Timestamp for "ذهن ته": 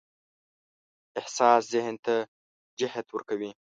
1.73-2.15